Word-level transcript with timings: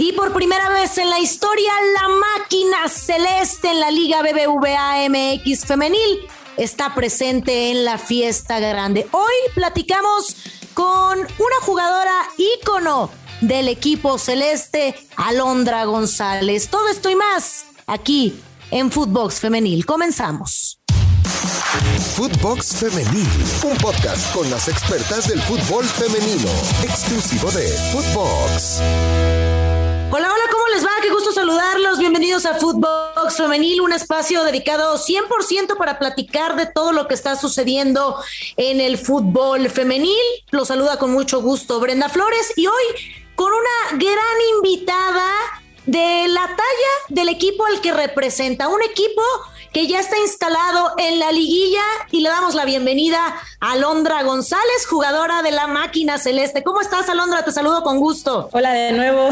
Y 0.00 0.12
por 0.12 0.32
primera 0.32 0.70
vez 0.70 0.96
en 0.96 1.10
la 1.10 1.18
historia, 1.18 1.70
la 1.92 2.08
máquina 2.08 2.88
celeste 2.88 3.68
en 3.68 3.80
la 3.80 3.90
Liga 3.90 4.22
BBVA 4.22 5.06
MX 5.10 5.66
femenil 5.66 6.26
está 6.56 6.94
presente 6.94 7.70
en 7.70 7.84
la 7.84 7.98
fiesta 7.98 8.60
grande. 8.60 9.06
Hoy 9.10 9.34
platicamos 9.54 10.36
con 10.72 11.18
una 11.18 11.56
jugadora 11.60 12.14
ícono 12.38 13.10
del 13.42 13.68
equipo 13.68 14.16
celeste, 14.16 14.94
Alondra 15.16 15.84
González. 15.84 16.70
Todo 16.70 16.88
esto 16.88 17.10
y 17.10 17.16
más 17.16 17.66
aquí 17.86 18.40
en 18.70 18.90
Footbox 18.90 19.40
Femenil. 19.40 19.84
Comenzamos. 19.84 20.80
Footbox 22.16 22.76
Femenil, 22.76 23.28
un 23.64 23.76
podcast 23.76 24.34
con 24.34 24.48
las 24.48 24.66
expertas 24.66 25.28
del 25.28 25.42
fútbol 25.42 25.84
femenino, 25.84 26.48
exclusivo 26.84 27.50
de 27.50 27.68
Footbox. 27.92 29.49
¿Cómo 30.50 30.66
les 30.68 30.84
va? 30.84 30.90
Qué 31.02 31.10
gusto 31.10 31.32
saludarlos. 31.32 31.98
Bienvenidos 31.98 32.44
a 32.46 32.54
Footbox 32.54 33.36
Femenil, 33.36 33.80
un 33.80 33.92
espacio 33.92 34.42
dedicado 34.42 34.98
100% 34.98 35.76
para 35.76 35.98
platicar 35.98 36.56
de 36.56 36.66
todo 36.66 36.92
lo 36.92 37.06
que 37.08 37.14
está 37.14 37.36
sucediendo 37.36 38.16
en 38.56 38.80
el 38.80 38.98
fútbol 38.98 39.68
femenil. 39.70 40.16
Los 40.50 40.68
saluda 40.68 40.98
con 40.98 41.12
mucho 41.12 41.40
gusto 41.42 41.78
Brenda 41.80 42.08
Flores 42.08 42.52
y 42.56 42.66
hoy 42.66 42.84
con 43.34 43.52
una 43.52 43.98
gran 43.98 44.36
invitada 44.56 45.30
de 45.86 46.26
la 46.28 46.46
talla 46.46 46.94
del 47.08 47.28
equipo 47.28 47.64
al 47.66 47.80
que 47.80 47.92
representa, 47.92 48.68
un 48.68 48.82
equipo 48.82 49.22
que 49.72 49.86
ya 49.86 50.00
está 50.00 50.18
instalado 50.18 50.94
en 50.98 51.18
la 51.18 51.32
liguilla 51.32 51.82
y 52.10 52.20
le 52.20 52.28
damos 52.28 52.54
la 52.54 52.64
bienvenida 52.64 53.18
a 53.60 53.72
Alondra 53.72 54.22
González, 54.22 54.86
jugadora 54.88 55.42
de 55.42 55.52
la 55.52 55.66
máquina 55.66 56.18
celeste. 56.18 56.62
¿Cómo 56.62 56.80
estás, 56.80 57.08
Alondra? 57.08 57.44
Te 57.44 57.52
saludo 57.52 57.82
con 57.82 57.98
gusto. 57.98 58.48
Hola 58.52 58.72
de 58.72 58.92
nuevo. 58.92 59.30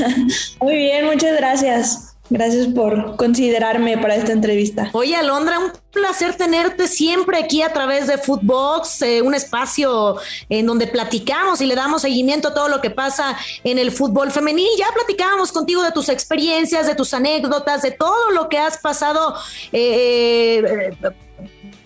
Muy 0.60 0.76
bien, 0.76 1.06
muchas 1.06 1.36
gracias. 1.36 2.15
Gracias 2.28 2.66
por 2.66 3.14
considerarme 3.16 3.98
para 3.98 4.16
esta 4.16 4.32
entrevista. 4.32 4.90
Oye, 4.92 5.14
Alondra, 5.14 5.60
un 5.60 5.70
placer 5.92 6.34
tenerte 6.36 6.88
siempre 6.88 7.38
aquí 7.38 7.62
a 7.62 7.72
través 7.72 8.08
de 8.08 8.18
Footbox, 8.18 9.02
eh, 9.02 9.22
un 9.22 9.32
espacio 9.32 10.16
en 10.48 10.66
donde 10.66 10.88
platicamos 10.88 11.60
y 11.60 11.66
le 11.66 11.76
damos 11.76 12.02
seguimiento 12.02 12.48
a 12.48 12.54
todo 12.54 12.68
lo 12.68 12.80
que 12.80 12.90
pasa 12.90 13.38
en 13.62 13.78
el 13.78 13.92
fútbol 13.92 14.32
femenil. 14.32 14.68
Ya 14.76 14.86
platicábamos 14.92 15.52
contigo 15.52 15.82
de 15.84 15.92
tus 15.92 16.08
experiencias, 16.08 16.88
de 16.88 16.96
tus 16.96 17.14
anécdotas, 17.14 17.82
de 17.82 17.92
todo 17.92 18.32
lo 18.32 18.48
que 18.48 18.58
has 18.58 18.78
pasado. 18.78 19.36
Eh, 19.72 20.64
eh, 20.66 21.12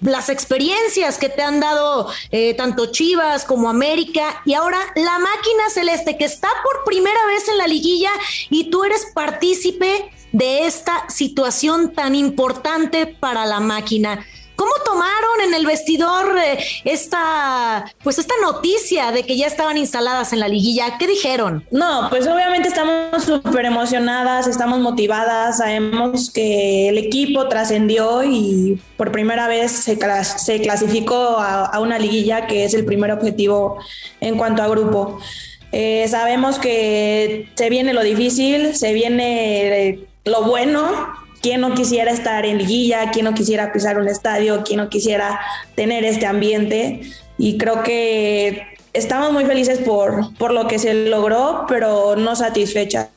las 0.01 0.31
experiencias 0.31 1.19
que 1.19 1.29
te 1.29 1.43
han 1.43 1.61
dado 1.61 2.09
tanto 2.57 2.87
Chivas 2.87 3.45
como 3.45 3.69
América 3.69 4.41
y 4.47 4.55
ahora 4.55 4.79
la 4.95 5.19
máquina 5.19 5.69
celeste 5.69 6.17
que 6.17 6.25
está 6.25 6.49
por 6.65 6.85
primera 6.87 7.27
vez 7.27 7.47
en 7.49 7.59
la 7.59 7.67
liguilla 7.67 8.11
y 8.49 8.71
tú 8.71 8.85
eres 8.85 9.09
partícipe 9.13 10.11
de 10.33 10.67
esta 10.67 11.09
situación 11.09 11.93
tan 11.93 12.15
importante 12.15 13.07
para 13.07 13.47
la 13.47 13.61
máquina. 13.61 14.25
¿Cómo 14.61 14.73
tomaron 14.85 15.41
en 15.49 15.55
el 15.55 15.65
vestidor 15.65 16.37
eh, 16.37 16.59
esta, 16.85 17.87
pues 18.05 18.19
esta 18.19 18.35
noticia 18.43 19.11
de 19.11 19.23
que 19.23 19.39
ya 19.39 19.47
estaban 19.47 19.79
instaladas 19.79 20.35
en 20.35 20.41
la 20.41 20.49
liguilla? 20.49 20.99
¿Qué 20.99 21.07
dijeron? 21.07 21.65
No, 21.71 22.09
pues 22.11 22.27
obviamente 22.27 22.69
estamos 22.69 23.25
súper 23.25 23.65
emocionadas, 23.65 24.47
estamos 24.47 24.81
motivadas, 24.81 25.57
sabemos 25.57 26.31
que 26.31 26.91
el 26.91 26.99
equipo 26.99 27.49
trascendió 27.49 28.23
y 28.23 28.79
por 28.99 29.11
primera 29.13 29.49
vez 29.49 29.73
se, 29.73 29.97
clasificó 29.97 31.39
a, 31.39 31.81
una 31.81 31.99
liguilla 31.99 32.47
que 32.47 32.67
es 32.67 32.75
el 32.75 32.85
primer 32.85 33.13
objetivo 33.13 33.79
en 34.21 34.37
cuanto 34.37 34.63
a 34.63 34.69
grupo. 34.69 35.21
Eh, 35.73 36.07
sabemos 36.09 36.59
que 36.59 37.49
se 37.55 37.71
viene 37.71 37.95
lo 37.95 38.03
difícil, 38.03 38.77
se 38.77 38.93
viene 38.93 39.89
eh, 39.89 40.10
lo 40.25 40.45
bueno, 40.45 40.83
quién 41.41 41.61
no 41.61 41.75
quisiera 41.75 42.11
estar 42.11 42.45
en 42.47 42.59
liguilla, 42.59 43.11
quién 43.11 43.25
no 43.25 43.35
quisiera 43.35 43.73
pisar 43.73 43.99
un 43.99 44.09
estadio, 44.09 44.63
quién 44.65 44.79
no 44.79 44.89
quisiera 44.89 45.41
tener 45.75 46.05
este 46.05 46.27
ambiente. 46.27 47.03
Y 47.39 47.59
creo 47.59 47.83
que 47.83 48.67
estamos 48.93 49.33
muy 49.33 49.45
felices 49.45 49.79
por, 49.79 50.35
por 50.37 50.53
lo 50.53 50.67
que 50.67 50.79
se 50.79 51.09
logró, 51.09 51.65
pero 51.69 52.17
no 52.17 52.37
satisfechas. 52.37 53.09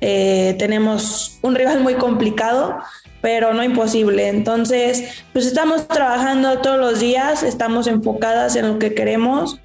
Eh, 0.00 0.54
tenemos 0.58 1.38
un 1.42 1.54
rival 1.54 1.80
muy 1.80 1.94
complicado, 1.94 2.78
pero 3.20 3.52
no 3.52 3.62
imposible. 3.62 4.28
Entonces, 4.28 5.04
pues 5.32 5.46
estamos 5.46 5.86
trabajando 5.88 6.58
todos 6.58 6.78
los 6.78 7.00
días, 7.00 7.42
estamos 7.42 7.86
enfocadas 7.86 8.56
en 8.56 8.68
lo 8.68 8.78
que 8.78 8.94
queremos. 8.94 9.60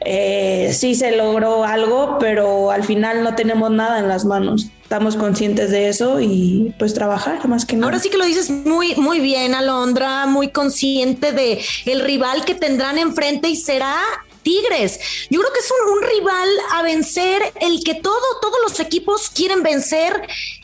Eh, 0.00 0.72
sí 0.72 0.94
se 0.94 1.16
logró 1.16 1.64
algo, 1.64 2.18
pero 2.20 2.70
al 2.70 2.84
final 2.84 3.24
no 3.24 3.34
tenemos 3.34 3.70
nada 3.70 3.98
en 3.98 4.08
las 4.08 4.24
manos 4.24 4.70
estamos 4.86 5.16
conscientes 5.16 5.72
de 5.72 5.88
eso 5.88 6.20
y 6.20 6.72
pues 6.78 6.94
trabajar 6.94 7.48
más 7.48 7.66
que 7.66 7.74
nada. 7.74 7.86
Ahora 7.86 7.98
sí 7.98 8.08
que 8.08 8.18
lo 8.18 8.24
dices 8.24 8.50
muy 8.50 8.94
muy 8.94 9.18
bien, 9.18 9.52
Alondra, 9.56 10.26
muy 10.26 10.50
consciente 10.50 11.32
de 11.32 11.60
el 11.86 12.02
rival 12.02 12.44
que 12.44 12.54
tendrán 12.54 12.96
enfrente 12.96 13.48
y 13.48 13.56
será 13.56 13.96
Tigres. 14.42 15.00
Yo 15.28 15.40
creo 15.40 15.52
que 15.52 15.58
es 15.58 15.72
un, 15.72 15.92
un, 15.92 16.02
rival 16.08 16.48
a 16.74 16.82
vencer, 16.82 17.42
el 17.60 17.82
que 17.82 17.94
todo, 17.94 18.22
todos 18.40 18.58
los 18.62 18.78
equipos 18.78 19.28
quieren 19.28 19.64
vencer 19.64 20.22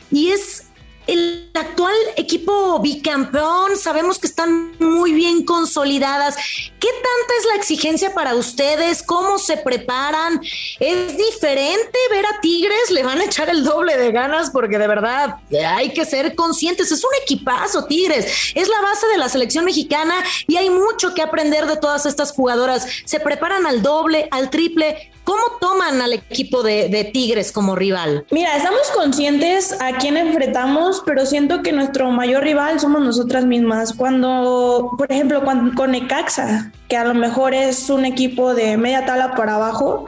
y 0.09 0.29
es 0.29 0.67
el 1.07 1.49
actual 1.53 1.93
equipo 2.15 2.79
bicampeón, 2.79 3.77
sabemos 3.77 4.19
que 4.19 4.27
están 4.27 4.73
muy 4.79 5.11
bien 5.13 5.45
consolidadas. 5.45 6.35
¿Qué 6.35 6.87
tanta 6.87 7.33
es 7.39 7.45
la 7.47 7.55
exigencia 7.55 8.13
para 8.13 8.35
ustedes? 8.35 9.03
¿Cómo 9.03 9.37
se 9.37 9.57
preparan? 9.57 10.41
¿Es 10.79 11.17
diferente 11.17 11.97
ver 12.09 12.25
a 12.25 12.39
Tigres? 12.41 12.91
¿Le 12.91 13.03
van 13.03 13.19
a 13.19 13.25
echar 13.25 13.49
el 13.49 13.63
doble 13.63 13.97
de 13.97 14.11
ganas? 14.11 14.49
Porque 14.49 14.77
de 14.77 14.87
verdad 14.87 15.35
hay 15.67 15.93
que 15.93 16.05
ser 16.05 16.35
conscientes. 16.35 16.91
Es 16.91 17.03
un 17.03 17.11
equipazo, 17.21 17.85
Tigres. 17.85 18.53
Es 18.55 18.67
la 18.67 18.81
base 18.81 19.07
de 19.07 19.17
la 19.17 19.29
selección 19.29 19.65
mexicana 19.65 20.15
y 20.47 20.57
hay 20.57 20.69
mucho 20.69 21.13
que 21.13 21.21
aprender 21.21 21.65
de 21.65 21.77
todas 21.77 22.05
estas 22.05 22.31
jugadoras. 22.31 22.87
Se 23.05 23.19
preparan 23.19 23.65
al 23.65 23.81
doble, 23.81 24.27
al 24.31 24.49
triple. 24.49 25.12
¿Cómo 25.23 25.41
toman 25.61 26.01
al 26.01 26.13
equipo 26.13 26.63
de, 26.63 27.09
Tigres 27.13 27.51
como 27.51 27.75
rival? 27.75 28.25
Mira, 28.31 28.57
estamos 28.57 28.91
conscientes 28.95 29.75
a 29.79 29.97
quién 29.97 30.17
enfrentamos, 30.17 31.01
pero 31.05 31.25
siento 31.25 31.61
que 31.61 31.71
nuestro 31.71 32.11
mayor 32.11 32.43
rival 32.43 32.79
somos 32.79 33.01
nosotras 33.01 33.45
mismas. 33.45 33.93
Cuando, 33.93 34.91
por 34.97 35.11
ejemplo, 35.11 35.43
con 35.43 35.91
Necaxa, 35.91 36.71
que 36.89 36.97
a 36.97 37.05
lo 37.05 37.13
mejor 37.13 37.53
es 37.53 37.89
un 37.89 38.05
equipo 38.05 38.53
de 38.53 38.77
media 38.77 39.05
tabla 39.05 39.35
para 39.35 39.55
abajo, 39.55 40.05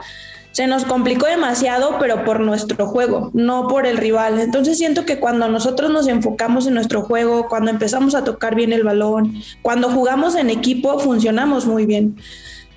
se 0.56 0.66
nos 0.66 0.86
complicó 0.86 1.26
demasiado, 1.26 1.98
pero 1.98 2.24
por 2.24 2.40
nuestro 2.40 2.86
juego, 2.86 3.30
no 3.34 3.68
por 3.68 3.86
el 3.86 3.98
rival. 3.98 4.40
Entonces 4.40 4.78
siento 4.78 5.04
que 5.04 5.18
cuando 5.18 5.48
nosotros 5.48 5.90
nos 5.90 6.08
enfocamos 6.08 6.66
en 6.66 6.72
nuestro 6.72 7.02
juego, 7.02 7.46
cuando 7.48 7.70
empezamos 7.70 8.14
a 8.14 8.24
tocar 8.24 8.54
bien 8.54 8.72
el 8.72 8.82
balón, 8.82 9.34
cuando 9.60 9.90
jugamos 9.90 10.34
en 10.34 10.48
equipo, 10.48 10.98
funcionamos 10.98 11.66
muy 11.66 11.84
bien. 11.84 12.16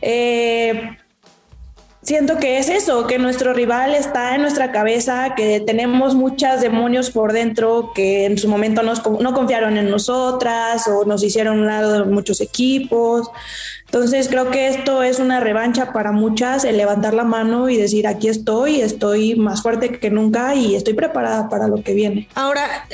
Eh, 0.01 0.97
siento 2.09 2.37
que 2.37 2.57
es 2.57 2.69
eso, 2.69 3.05
que 3.05 3.19
nuestro 3.19 3.53
rival 3.53 3.93
está 3.93 4.33
en 4.33 4.41
nuestra 4.41 4.71
cabeza, 4.71 5.35
que 5.35 5.59
tenemos 5.59 6.15
muchas 6.15 6.59
demonios 6.59 7.11
por 7.11 7.33
dentro 7.33 7.91
que 7.93 8.25
en 8.25 8.39
su 8.39 8.47
momento 8.49 8.81
no 8.81 9.33
confiaron 9.35 9.77
en 9.77 9.91
nosotras 9.91 10.87
o 10.87 11.05
nos 11.05 11.23
hicieron 11.23 11.59
un 11.59 11.67
lado 11.67 11.93
de 11.93 12.11
muchos 12.11 12.41
equipos. 12.41 13.29
Entonces 13.91 14.29
creo 14.29 14.51
que 14.51 14.67
esto 14.67 15.01
es 15.01 15.17
una 15.17 15.39
revancha 15.39 15.91
para 15.91 16.11
muchas, 16.11 16.63
el 16.63 16.77
levantar 16.77 17.15
la 17.15 17.23
mano 17.23 17.69
y 17.69 17.77
decir 17.77 18.05
aquí 18.05 18.27
estoy, 18.27 18.81
estoy 18.81 19.35
más 19.35 19.63
fuerte 19.63 19.97
que 19.99 20.11
nunca 20.11 20.53
y 20.53 20.75
estoy 20.75 20.93
preparada 20.93 21.49
para 21.49 21.67
lo 21.67 21.81
que 21.81 21.95
viene. 21.95 22.29
Ahora, 22.35 22.85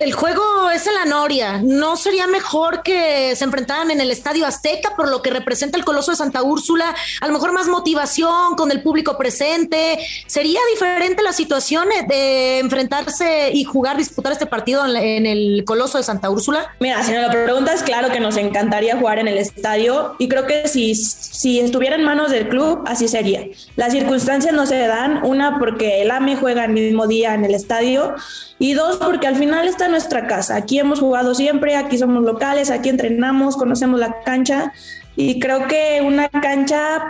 el 0.00 0.12
juego 0.12 0.70
es 0.70 0.86
en 0.86 0.94
la 0.94 1.04
Noria. 1.04 1.60
¿No 1.62 1.96
sería 1.96 2.26
mejor 2.26 2.82
que 2.82 3.34
se 3.36 3.44
enfrentaran 3.44 3.90
en 3.92 4.00
el 4.00 4.10
Estadio 4.10 4.44
Azteca 4.44 4.94
por 4.96 5.08
lo 5.08 5.22
que 5.22 5.30
representa 5.30 5.78
el 5.78 5.84
Coloso 5.84 6.10
de 6.10 6.16
Santa 6.16 6.42
Úrsula? 6.42 6.94
A 7.20 7.26
lo 7.26 7.32
mejor 7.32 7.52
más 7.52 7.68
motivación 7.68 8.56
con 8.56 8.72
el 8.72 8.82
público 8.82 9.16
presente. 9.16 9.98
¿Sería 10.26 10.60
diferente 10.72 11.22
la 11.22 11.32
situación 11.32 11.88
de 12.08 12.58
enfrentarse 12.58 13.52
y 13.52 13.62
jugar, 13.64 13.96
disputar 13.96 14.32
este 14.32 14.46
partido 14.46 14.84
en 14.84 15.26
el 15.26 15.64
Coloso 15.64 15.96
de 15.96 16.04
Santa 16.04 16.28
Úrsula? 16.28 16.74
Mira, 16.80 17.02
si 17.04 17.12
me 17.12 17.22
lo 17.22 17.30
preguntas, 17.30 17.84
claro 17.84 18.10
que 18.10 18.20
nos 18.20 18.36
encantaría 18.36 18.96
jugar 18.96 19.20
en 19.20 19.28
el 19.28 19.38
estadio 19.38 20.16
y 20.18 20.28
creo 20.28 20.43
que 20.46 20.68
si, 20.68 20.94
si 20.94 21.60
estuviera 21.60 21.96
en 21.96 22.04
manos 22.04 22.30
del 22.30 22.48
club, 22.48 22.82
así 22.86 23.08
sería. 23.08 23.46
Las 23.76 23.92
circunstancias 23.92 24.54
no 24.54 24.66
se 24.66 24.78
dan, 24.78 25.24
una 25.24 25.58
porque 25.58 26.02
el 26.02 26.10
AME 26.10 26.36
juega 26.36 26.64
el 26.64 26.72
mismo 26.72 27.06
día 27.06 27.34
en 27.34 27.44
el 27.44 27.54
estadio 27.54 28.14
y 28.58 28.74
dos, 28.74 28.96
porque 28.96 29.26
al 29.26 29.36
final 29.36 29.66
está 29.66 29.88
nuestra 29.88 30.26
casa. 30.26 30.56
Aquí 30.56 30.78
hemos 30.78 31.00
jugado 31.00 31.34
siempre, 31.34 31.76
aquí 31.76 31.98
somos 31.98 32.22
locales, 32.22 32.70
aquí 32.70 32.88
entrenamos, 32.88 33.56
conocemos 33.56 34.00
la 34.00 34.20
cancha. 34.22 34.72
Y 35.16 35.38
creo 35.38 35.68
que 35.68 36.00
una 36.04 36.28
cancha 36.28 37.08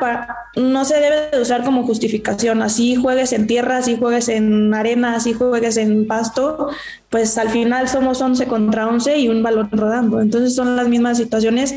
no 0.56 0.84
se 0.84 1.00
debe 1.00 1.30
de 1.30 1.40
usar 1.40 1.64
como 1.64 1.84
justificación. 1.84 2.60
Así 2.62 2.96
juegues 2.96 3.32
en 3.32 3.46
tierra, 3.46 3.78
así 3.78 3.96
juegues 3.96 4.28
en 4.28 4.74
arena, 4.74 5.16
así 5.16 5.32
juegues 5.32 5.76
en 5.78 6.06
pasto, 6.06 6.68
pues 7.08 7.38
al 7.38 7.48
final 7.48 7.88
somos 7.88 8.20
11 8.20 8.46
contra 8.46 8.86
11 8.86 9.18
y 9.18 9.28
un 9.28 9.42
balón 9.42 9.70
rodando. 9.72 10.20
Entonces 10.20 10.54
son 10.54 10.76
las 10.76 10.88
mismas 10.88 11.16
situaciones. 11.16 11.74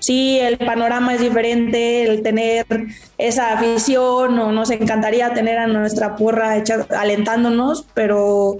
Sí, 0.00 0.38
el 0.40 0.58
panorama 0.58 1.14
es 1.14 1.20
diferente, 1.20 2.04
el 2.04 2.22
tener 2.22 2.66
esa 3.16 3.52
afición 3.52 4.38
o 4.38 4.50
nos 4.50 4.70
encantaría 4.70 5.32
tener 5.32 5.58
a 5.58 5.66
nuestra 5.68 6.16
porra 6.16 6.56
hecha, 6.56 6.86
alentándonos, 6.90 7.86
pero 7.94 8.56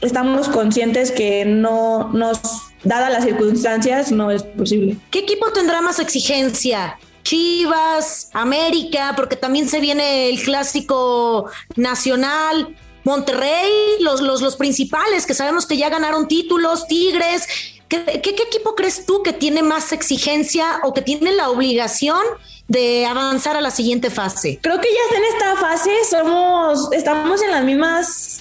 estamos 0.00 0.48
conscientes 0.48 1.10
que 1.10 1.44
no 1.44 2.10
nos 2.12 2.67
dadas 2.84 3.12
las 3.12 3.24
circunstancias, 3.24 4.12
no 4.12 4.30
es 4.30 4.42
posible. 4.42 4.96
¿Qué 5.10 5.20
equipo 5.20 5.50
tendrá 5.52 5.80
más 5.80 5.98
exigencia? 5.98 6.98
Chivas, 7.22 8.30
América, 8.32 9.12
porque 9.16 9.36
también 9.36 9.68
se 9.68 9.80
viene 9.80 10.30
el 10.30 10.42
clásico 10.42 11.50
nacional, 11.76 12.74
Monterrey, 13.04 13.70
los, 14.00 14.20
los, 14.20 14.42
los 14.42 14.56
principales 14.56 15.26
que 15.26 15.34
sabemos 15.34 15.66
que 15.66 15.76
ya 15.76 15.88
ganaron 15.88 16.28
títulos, 16.28 16.86
Tigres. 16.86 17.46
¿Qué, 17.88 18.04
¿Qué, 18.22 18.30
equipo 18.30 18.74
crees 18.74 19.06
tú 19.06 19.22
que 19.22 19.32
tiene 19.32 19.62
más 19.62 19.92
exigencia 19.92 20.80
o 20.82 20.92
que 20.92 21.00
tiene 21.00 21.32
la 21.32 21.48
obligación 21.48 22.20
de 22.66 23.06
avanzar 23.06 23.56
a 23.56 23.62
la 23.62 23.70
siguiente 23.70 24.10
fase? 24.10 24.58
Creo 24.62 24.78
que 24.80 24.88
ya 24.88 25.16
en 25.16 25.24
esta 25.24 25.56
fase 25.56 25.90
somos, 26.08 26.92
estamos 26.92 27.42
en 27.42 27.50
las 27.50 27.64
mismas, 27.64 28.40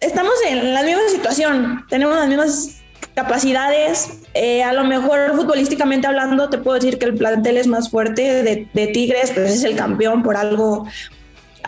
estamos 0.00 0.34
en 0.46 0.72
la 0.72 0.82
misma 0.82 1.08
situación, 1.10 1.84
tenemos 1.88 2.16
las 2.16 2.28
mismas 2.28 2.75
capacidades. 3.16 4.20
Eh, 4.34 4.62
a 4.62 4.74
lo 4.74 4.84
mejor 4.84 5.34
futbolísticamente 5.34 6.06
hablando, 6.06 6.50
te 6.50 6.58
puedo 6.58 6.74
decir 6.76 6.98
que 6.98 7.06
el 7.06 7.14
plantel 7.14 7.56
es 7.56 7.66
más 7.66 7.90
fuerte 7.90 8.44
de, 8.44 8.86
Tigres, 8.88 9.32
pues 9.34 9.50
es 9.50 9.64
el 9.64 9.74
campeón, 9.74 10.22
por 10.22 10.36
algo 10.36 10.86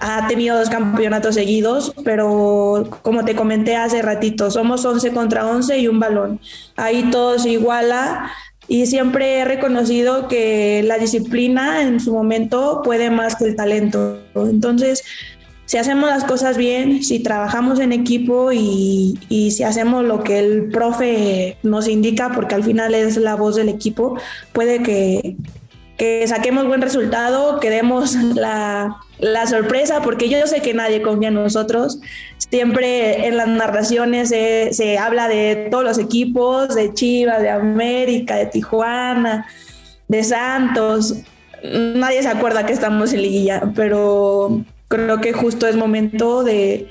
ha 0.00 0.28
tenido 0.28 0.56
dos 0.56 0.70
campeonatos 0.70 1.34
seguidos, 1.34 1.92
pero 2.04 2.88
como 3.02 3.24
te 3.24 3.34
comenté 3.34 3.74
hace 3.74 4.00
ratito, 4.00 4.48
somos 4.48 4.84
11 4.84 5.10
contra 5.12 5.44
11 5.44 5.78
y 5.78 5.88
un 5.88 5.98
balón. 5.98 6.38
Ahí 6.76 7.10
todo 7.10 7.36
se 7.36 7.48
iguala 7.48 8.30
y 8.68 8.86
siempre 8.86 9.40
he 9.40 9.44
reconocido 9.44 10.28
que 10.28 10.84
la 10.84 10.98
disciplina 10.98 11.82
en 11.82 11.98
su 11.98 12.12
momento 12.12 12.82
puede 12.84 13.10
más 13.10 13.34
que 13.34 13.46
el 13.46 13.56
talento. 13.56 14.20
Entonces, 14.36 15.02
si 15.68 15.76
hacemos 15.76 16.08
las 16.08 16.24
cosas 16.24 16.56
bien, 16.56 17.04
si 17.04 17.20
trabajamos 17.20 17.78
en 17.78 17.92
equipo 17.92 18.52
y, 18.52 19.18
si 19.28 19.62
hacemos 19.62 20.02
lo 20.02 20.24
que 20.24 20.38
el 20.38 20.70
profe 20.70 21.58
nos 21.62 21.88
indica, 21.88 22.32
porque 22.32 22.54
al 22.54 22.64
final 22.64 22.94
es 22.94 23.18
la 23.18 23.36
voz 23.36 23.56
del 23.56 23.68
equipo, 23.68 24.18
puede 24.54 24.82
que, 24.82 25.36
saquemos 26.26 26.66
buen 26.66 26.80
resultado, 26.80 27.60
que 27.60 27.68
demos 27.68 28.14
la, 28.34 28.96
sorpresa, 29.46 30.00
porque 30.00 30.30
yo 30.30 30.46
sé 30.46 30.62
que 30.62 30.72
nadie 30.72 31.02
confía 31.02 31.28
en 31.28 31.34
nosotros. 31.34 32.00
Siempre 32.38 33.26
en 33.26 33.36
las 33.36 33.48
narraciones 33.48 34.30
se, 34.30 34.70
se 34.72 34.96
habla 34.96 35.28
de 35.28 35.68
todos 35.70 35.84
los 35.84 35.98
equipos, 35.98 36.74
de 36.74 36.94
Chivas, 36.94 37.42
de 37.42 37.50
América, 37.50 38.36
de 38.36 38.46
Tijuana, 38.46 39.46
de 40.08 40.24
Santos. 40.24 41.14
Nadie 41.62 42.22
se 42.22 42.28
acuerda 42.28 42.64
que 42.64 42.72
estamos 42.72 43.12
en 43.12 43.20
liguilla, 43.20 43.70
pero 43.74 44.64
creo 44.88 45.20
que 45.20 45.32
justo 45.32 45.66
es 45.66 45.76
momento 45.76 46.42
de, 46.42 46.90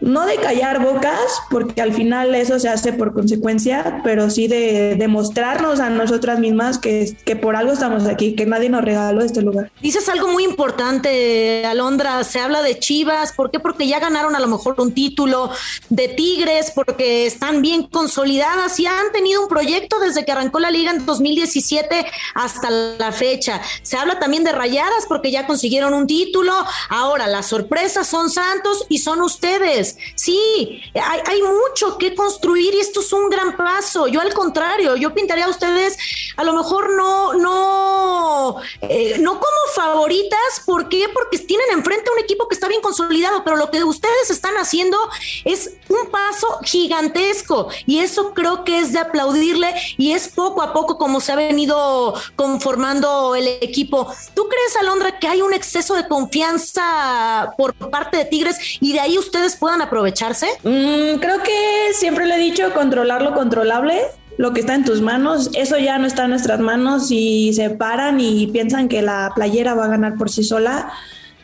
no 0.00 0.26
de 0.26 0.36
callar 0.36 0.82
bocas, 0.82 1.20
porque 1.50 1.80
al 1.80 1.92
final 1.92 2.34
eso 2.34 2.58
se 2.58 2.68
hace 2.68 2.92
por 2.92 3.14
consecuencia, 3.14 4.00
pero 4.04 4.30
sí 4.30 4.46
de 4.46 4.94
demostrarnos 4.96 5.80
a 5.80 5.90
nosotras 5.90 6.38
mismas 6.38 6.78
que, 6.78 7.16
que 7.24 7.36
por 7.36 7.56
algo 7.56 7.72
estamos 7.72 8.04
aquí, 8.06 8.34
que 8.34 8.46
nadie 8.46 8.68
nos 8.68 8.84
regaló 8.84 9.22
este 9.22 9.42
lugar. 9.42 9.70
Dices 9.80 10.08
algo 10.08 10.28
muy 10.28 10.44
importante, 10.44 11.64
Alondra, 11.64 12.22
se 12.24 12.40
habla 12.40 12.62
de 12.62 12.78
Chivas, 12.78 13.32
¿por 13.32 13.50
qué? 13.50 13.58
Porque 13.58 13.86
ya 13.86 13.98
ganaron 13.98 14.36
a 14.36 14.40
lo 14.40 14.48
mejor 14.48 14.74
un 14.78 14.92
título 14.92 15.50
de 15.88 16.08
Tigres, 16.08 16.72
porque 16.74 17.26
están 17.26 17.62
bien 17.62 17.84
consolidadas 17.84 18.78
y 18.78 18.86
han 18.86 19.12
tenido 19.12 19.42
un 19.42 19.48
proyecto 19.48 19.98
desde 19.98 20.24
que 20.24 20.32
arrancó 20.32 20.60
la 20.60 20.70
liga 20.70 20.90
en 20.90 21.06
2017 21.06 22.06
hasta 22.34 22.70
la 22.70 23.12
fecha. 23.12 23.60
Se 23.82 23.96
habla 23.96 24.18
también 24.18 24.44
de 24.44 24.52
Rayadas 24.52 25.06
porque 25.08 25.30
ya 25.30 25.46
consiguieron 25.46 25.94
un 25.94 26.06
título, 26.06 26.52
ahora 26.90 27.26
las 27.26 27.46
sorpresas 27.46 28.06
son 28.06 28.30
Santos 28.30 28.84
y 28.88 28.98
son 28.98 29.22
ustedes. 29.22 29.85
Sí, 30.14 30.82
hay, 30.94 31.42
mucho 31.42 31.98
que 31.98 32.14
construir 32.14 32.74
y 32.74 32.80
esto 32.80 33.00
es 33.00 33.12
un 33.12 33.28
gran 33.28 33.56
paso. 33.56 34.06
Yo 34.08 34.20
al 34.20 34.32
contrario, 34.34 34.96
yo 34.96 35.14
pintaría 35.14 35.46
a 35.46 35.50
ustedes 35.50 35.96
a 36.36 36.44
lo 36.44 36.52
mejor 36.52 36.94
no, 36.96 37.34
no, 37.34 38.56
eh, 38.82 39.16
no 39.20 39.32
como 39.32 39.60
favoritas. 39.74 40.62
¿Por 40.64 40.88
qué? 40.88 41.08
Porque 41.12 41.38
tienen 41.38 41.66
enfrente 41.72 42.10
un 42.10 42.18
equipo 42.18 42.48
que 42.48 42.54
está 42.54 42.68
bien 42.68 42.80
consolidado, 42.80 43.42
pero 43.44 43.56
lo 43.56 43.70
que 43.70 43.82
ustedes 43.84 44.30
están 44.30 44.56
haciendo 44.56 44.98
es 45.44 45.74
un 45.88 46.10
paso 46.10 46.46
gigantesco 46.62 47.68
y 47.86 47.98
eso 47.98 48.34
creo 48.34 48.64
que 48.64 48.78
es 48.80 48.92
de 48.92 48.98
aplaudirle 48.98 49.74
y 49.96 50.12
es 50.12 50.28
poco 50.28 50.62
a 50.62 50.72
poco 50.72 50.98
como 50.98 51.20
se 51.20 51.32
ha 51.32 51.36
venido 51.36 52.14
conformando 52.34 53.34
el 53.34 53.48
equipo. 53.48 54.12
¿Tú 54.34 54.48
crees, 54.48 54.76
Alondra, 54.76 55.18
que 55.18 55.28
hay 55.28 55.42
un 55.42 55.52
exceso 55.52 55.94
de 55.94 56.08
confianza 56.08 57.54
por 57.56 57.74
parte 57.74 58.16
de 58.16 58.24
Tigres 58.24 58.56
y 58.80 58.92
de 58.92 59.00
ahí 59.00 59.18
ustedes 59.18 59.56
puedan 59.56 59.75
aprovecharse? 59.82 60.46
Mm, 60.62 61.18
creo 61.20 61.42
que 61.42 61.92
siempre 61.94 62.26
le 62.26 62.36
he 62.36 62.38
dicho 62.38 62.72
controlar 62.74 63.22
lo 63.22 63.34
controlable 63.34 64.00
lo 64.38 64.52
que 64.52 64.60
está 64.60 64.74
en 64.74 64.84
tus 64.84 65.00
manos, 65.00 65.50
eso 65.54 65.78
ya 65.78 65.98
no 65.98 66.06
está 66.06 66.24
en 66.24 66.30
nuestras 66.30 66.60
manos 66.60 67.10
y 67.10 67.52
se 67.54 67.70
paran 67.70 68.20
y 68.20 68.46
piensan 68.48 68.88
que 68.88 69.02
la 69.02 69.32
playera 69.34 69.74
va 69.74 69.86
a 69.86 69.88
ganar 69.88 70.16
por 70.16 70.30
sí 70.30 70.44
sola. 70.44 70.90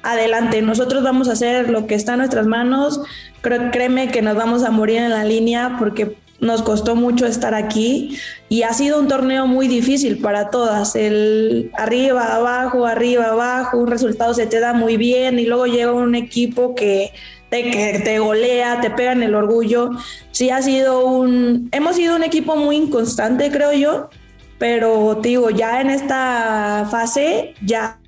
Adelante, 0.02 0.60
nosotros 0.62 1.02
vamos 1.02 1.28
a 1.28 1.32
hacer 1.32 1.70
lo 1.70 1.86
que 1.86 1.94
está 1.94 2.12
en 2.12 2.18
nuestras 2.18 2.46
manos. 2.46 3.00
Creo, 3.40 3.70
créeme 3.70 4.10
que 4.10 4.20
nos 4.20 4.36
vamos 4.36 4.62
a 4.64 4.70
morir 4.70 4.98
en 4.98 5.10
la 5.10 5.24
línea 5.24 5.76
porque 5.78 6.16
nos 6.42 6.60
costó 6.62 6.96
mucho 6.96 7.24
estar 7.24 7.54
aquí 7.54 8.18
y 8.48 8.64
ha 8.64 8.74
sido 8.74 8.98
un 8.98 9.06
torneo 9.06 9.46
muy 9.46 9.68
difícil 9.68 10.18
para 10.18 10.50
todas. 10.50 10.96
El 10.96 11.70
arriba, 11.74 12.34
abajo, 12.34 12.84
arriba, 12.84 13.26
abajo, 13.26 13.78
un 13.78 13.86
resultado 13.86 14.34
se 14.34 14.46
te 14.46 14.58
da 14.58 14.74
muy 14.74 14.96
bien 14.96 15.38
y 15.38 15.46
luego 15.46 15.66
llega 15.66 15.92
un 15.92 16.16
equipo 16.16 16.74
que 16.74 17.12
te, 17.48 18.00
te 18.04 18.18
golea, 18.18 18.80
te 18.80 18.90
pega 18.90 19.12
en 19.12 19.22
el 19.22 19.36
orgullo. 19.36 19.90
Sí 20.32 20.50
ha 20.50 20.60
sido 20.60 21.06
un, 21.06 21.68
hemos 21.70 21.94
sido 21.94 22.16
un 22.16 22.24
equipo 22.24 22.56
muy 22.56 22.76
inconstante, 22.76 23.52
creo 23.52 23.72
yo, 23.72 24.10
pero 24.58 25.20
digo, 25.22 25.48
ya 25.50 25.80
en 25.80 25.90
esta 25.90 26.88
fase 26.90 27.54
ya 27.64 27.98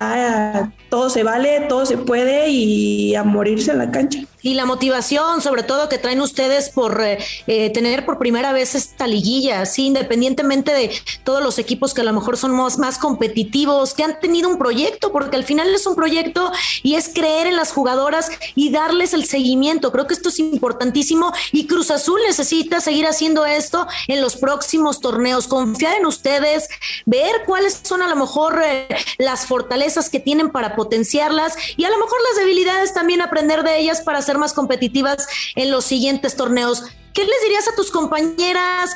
todo 0.89 1.09
se 1.09 1.23
vale, 1.23 1.61
todo 1.69 1.85
se 1.85 1.97
puede 1.97 2.49
y 2.49 3.15
a 3.15 3.23
morirse 3.23 3.71
en 3.71 3.77
la 3.77 3.91
cancha 3.91 4.19
y 4.45 4.53
la 4.53 4.67
motivación, 4.67 5.41
sobre 5.41 5.63
todo 5.63 5.89
que 5.89 5.97
traen 5.97 6.21
ustedes 6.21 6.69
por 6.69 7.01
eh, 7.01 7.17
eh, 7.47 7.71
tener 7.71 8.05
por 8.05 8.19
primera 8.19 8.53
vez 8.53 8.75
esta 8.75 9.07
liguilla, 9.07 9.65
¿sí? 9.65 9.87
independientemente 9.87 10.71
de 10.71 10.91
todos 11.23 11.41
los 11.41 11.57
equipos 11.57 11.95
que 11.95 12.01
a 12.01 12.03
lo 12.03 12.13
mejor 12.13 12.37
son 12.37 12.51
más, 12.51 12.77
más, 12.77 12.99
competitivos, 12.99 13.95
que 13.95 14.03
han 14.03 14.19
tenido 14.19 14.47
un 14.47 14.59
proyecto, 14.59 15.11
porque 15.11 15.35
al 15.35 15.45
final 15.45 15.73
es 15.73 15.87
un 15.87 15.95
proyecto 15.95 16.51
y 16.83 16.93
es 16.93 17.09
creer 17.11 17.47
en 17.47 17.55
las 17.55 17.71
jugadoras 17.71 18.29
y 18.53 18.69
darles 18.69 19.15
el 19.15 19.25
seguimiento. 19.25 19.91
Creo 19.91 20.05
que 20.05 20.13
esto 20.13 20.29
es 20.29 20.37
importantísimo 20.37 21.33
y 21.51 21.65
Cruz 21.65 21.89
Azul 21.89 22.19
necesita 22.27 22.81
seguir 22.81 23.07
haciendo 23.07 23.47
esto 23.47 23.87
en 24.07 24.21
los 24.21 24.35
próximos 24.35 24.99
torneos, 24.99 25.47
confiar 25.47 25.97
en 25.97 26.05
ustedes, 26.05 26.69
ver 27.07 27.31
cuáles 27.47 27.79
son 27.81 28.03
a 28.03 28.07
lo 28.07 28.15
mejor 28.15 28.61
eh, 28.63 28.87
las 29.17 29.47
fortalezas 29.47 30.11
que 30.11 30.19
tienen 30.19 30.51
para 30.51 30.75
potenciarlas 30.75 31.55
y 31.77 31.85
a 31.85 31.89
lo 31.89 31.97
mejor 31.97 32.19
las 32.29 32.43
debilidades 32.43 32.93
también 32.93 33.23
aprender 33.23 33.63
de 33.63 33.79
ellas 33.79 34.01
para 34.01 34.19
hacer 34.19 34.34
más 34.37 34.53
competitivas 34.53 35.27
en 35.55 35.71
los 35.71 35.85
siguientes 35.85 36.35
torneos. 36.35 36.83
¿Qué 37.13 37.23
les 37.23 37.41
dirías 37.43 37.67
a 37.67 37.75
tus 37.75 37.91
compañeras 37.91 38.95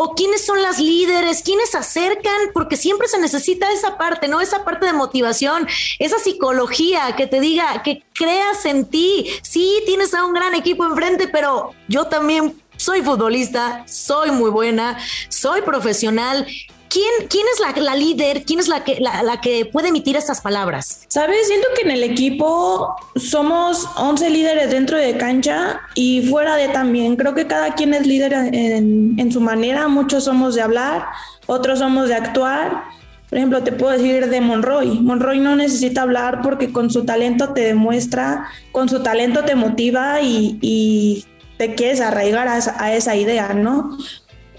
o 0.00 0.14
quiénes 0.14 0.46
son 0.46 0.62
las 0.62 0.78
líderes, 0.78 1.42
quiénes 1.42 1.74
acercan, 1.74 2.52
porque 2.54 2.76
siempre 2.76 3.08
se 3.08 3.18
necesita 3.18 3.72
esa 3.72 3.98
parte, 3.98 4.28
¿no? 4.28 4.40
Esa 4.40 4.64
parte 4.64 4.86
de 4.86 4.92
motivación, 4.92 5.66
esa 5.98 6.18
psicología 6.20 7.16
que 7.16 7.26
te 7.26 7.40
diga, 7.40 7.82
que 7.82 8.04
creas 8.14 8.64
en 8.64 8.86
ti. 8.86 9.28
Sí, 9.42 9.82
tienes 9.86 10.14
a 10.14 10.24
un 10.24 10.34
gran 10.34 10.54
equipo 10.54 10.86
enfrente, 10.86 11.26
pero 11.26 11.74
yo 11.88 12.04
también 12.04 12.62
soy 12.76 13.02
futbolista, 13.02 13.84
soy 13.88 14.30
muy 14.30 14.50
buena, 14.50 14.98
soy 15.28 15.62
profesional 15.62 16.46
¿Quién, 16.88 17.28
quién 17.28 17.44
es 17.52 17.80
la, 17.80 17.94
líder? 17.94 18.44
¿Quién 18.44 18.60
es 18.60 18.68
la 18.68 18.84
que, 18.84 18.98
la, 19.00 19.40
que 19.40 19.66
puede 19.66 19.88
emitir 19.88 20.16
estas 20.16 20.40
palabras? 20.40 21.02
Sabes, 21.08 21.46
siento 21.46 21.66
que 21.76 21.82
en 21.82 21.90
el 21.90 22.02
equipo 22.02 22.96
somos 23.16 23.86
11 23.96 24.30
líderes 24.30 24.70
dentro 24.70 24.96
de 24.96 25.16
cancha 25.16 25.80
y 25.94 26.22
fuera 26.28 26.56
de 26.56 26.68
también. 26.68 27.16
Creo 27.16 27.34
que 27.34 27.46
cada 27.46 27.74
quien 27.74 27.94
es 27.94 28.06
líder 28.06 28.32
en, 28.32 29.18
en 29.18 29.32
su 29.32 29.40
manera. 29.40 29.88
Muchos 29.88 30.24
somos 30.24 30.54
de 30.54 30.62
hablar, 30.62 31.06
otros 31.46 31.78
somos 31.80 32.08
de 32.08 32.14
actuar. 32.14 32.84
Por 33.28 33.38
ejemplo, 33.38 33.62
te 33.62 33.72
puedo 33.72 33.92
decir 33.92 34.28
de 34.28 34.40
Monroy. 34.40 35.00
Monroy 35.00 35.40
no 35.40 35.54
necesita 35.56 36.02
hablar 36.02 36.40
porque 36.42 36.72
con 36.72 36.90
su 36.90 37.04
talento 37.04 37.52
te 37.52 37.60
demuestra, 37.60 38.48
con 38.72 38.88
su 38.88 39.02
talento 39.02 39.44
te 39.44 39.54
motiva 39.54 40.22
y, 40.22 40.58
y 40.62 41.26
te 41.58 41.74
quieres 41.74 42.00
arraigar 42.00 42.48
a 42.48 42.56
esa, 42.56 42.82
a 42.82 42.94
esa 42.94 43.16
idea, 43.16 43.52
¿no? 43.52 43.98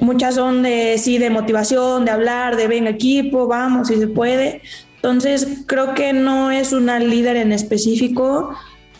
Muchas 0.01 0.35
son 0.35 0.63
de 0.63 0.97
sí, 0.97 1.17
de 1.17 1.29
motivación, 1.29 2.05
de 2.05 2.11
hablar, 2.11 2.55
de 2.55 2.67
ven 2.67 2.87
equipo, 2.87 3.47
vamos, 3.47 3.87
si 3.87 3.97
se 3.97 4.07
puede. 4.07 4.61
Entonces, 4.95 5.63
creo 5.65 5.93
que 5.93 6.13
no 6.13 6.51
es 6.51 6.73
una 6.73 6.99
líder 6.99 7.37
en 7.37 7.51
específico, 7.51 8.53